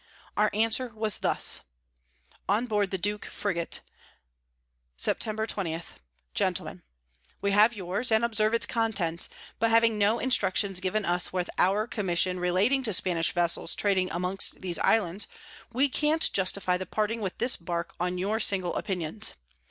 [0.35, 1.61] Our Answer was thus:
[2.49, 3.81] On board the Duke Frigat,
[4.97, 5.47] Sept.
[5.47, 5.79] 20.
[6.33, 6.81] Gentlemen,
[7.39, 9.29] 'We have yours, and observe its Contents;
[9.59, 14.61] but having no Instructions given us with our Commission relating to Spanish Vessels trading amongst
[14.61, 15.27] these Islands,
[15.71, 19.35] we can't justify the parting with this Bark on your single Opinions.